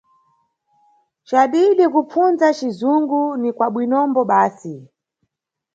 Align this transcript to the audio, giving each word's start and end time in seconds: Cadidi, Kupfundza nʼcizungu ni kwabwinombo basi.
Cadidi, 1.29 1.85
Kupfundza 1.93 2.47
nʼcizungu 2.51 3.21
ni 3.41 3.49
kwabwinombo 3.55 4.21
basi. 4.31 4.75